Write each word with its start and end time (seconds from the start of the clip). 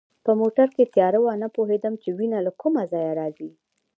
په 0.25 0.31
موټر 0.39 0.67
کې 0.75 0.91
تیاره 0.93 1.19
وه، 1.23 1.33
نه 1.41 1.47
پوهېدم 1.55 1.93
چي 2.01 2.09
وینه 2.17 2.39
له 2.45 2.51
کومه 2.61 2.83
ځایه 2.91 3.11
راځي. 3.19 3.49